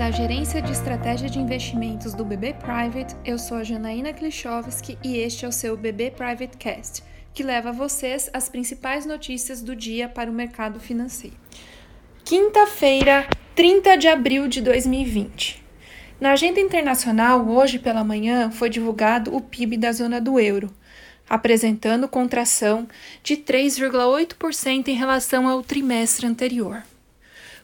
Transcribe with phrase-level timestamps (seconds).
[0.00, 5.18] Da Gerência de Estratégia de Investimentos do BB Private, eu sou a Janaína Klichowski e
[5.18, 7.02] este é o seu BB Private Cast,
[7.34, 11.36] que leva a vocês as principais notícias do dia para o mercado financeiro.
[12.24, 15.62] Quinta-feira, 30 de abril de 2020.
[16.18, 20.70] Na agenda internacional, hoje pela manhã, foi divulgado o PIB da zona do euro,
[21.28, 22.88] apresentando contração
[23.22, 26.82] de 3,8% em relação ao trimestre anterior.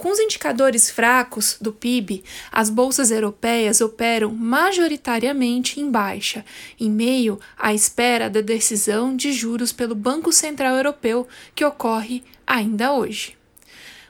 [0.00, 6.42] Com os indicadores fracos do PIB, as bolsas europeias operam majoritariamente em baixa,
[6.80, 12.94] em meio à espera da decisão de juros pelo Banco Central Europeu, que ocorre ainda
[12.94, 13.36] hoje.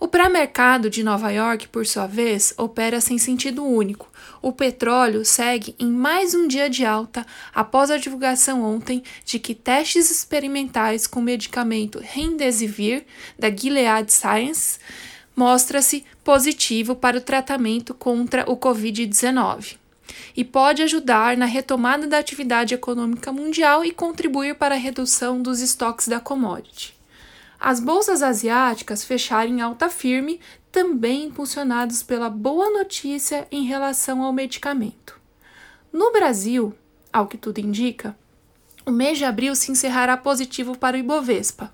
[0.00, 4.10] O pré-mercado de Nova York, por sua vez, opera sem sentido único.
[4.40, 9.54] O petróleo segue em mais um dia de alta após a divulgação ontem de que
[9.54, 13.04] testes experimentais com o medicamento Remdesivir
[13.38, 14.80] da Gilead Sciences
[15.34, 19.76] mostra-se positivo para o tratamento contra o Covid-19
[20.36, 25.60] e pode ajudar na retomada da atividade econômica mundial e contribuir para a redução dos
[25.60, 26.94] estoques da commodity.
[27.58, 34.32] As bolsas asiáticas fecharam em alta firme, também impulsionados pela boa notícia em relação ao
[34.32, 35.18] medicamento.
[35.92, 36.74] No Brasil,
[37.12, 38.16] ao que tudo indica,
[38.84, 41.72] o mês de abril se encerrará positivo para o Ibovespa,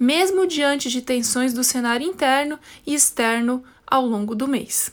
[0.00, 4.90] mesmo diante de tensões do cenário interno e externo ao longo do mês.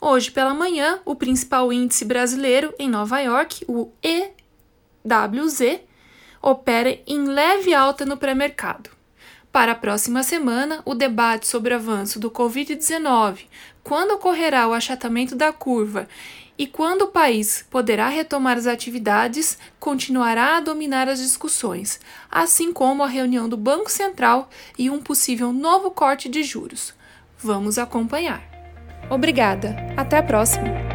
[0.00, 5.80] Hoje pela manhã, o principal índice brasileiro em Nova York, o EWZ,
[6.42, 8.90] opera em leve alta no pré-mercado.
[9.52, 13.46] Para a próxima semana, o debate sobre o avanço do Covid-19,
[13.82, 16.08] quando ocorrerá o achatamento da curva
[16.58, 23.02] e quando o país poderá retomar as atividades, continuará a dominar as discussões, assim como
[23.02, 24.48] a reunião do Banco Central
[24.78, 26.94] e um possível novo corte de juros.
[27.38, 28.42] Vamos acompanhar.
[29.10, 29.76] Obrigada.
[29.96, 30.85] Até a próxima.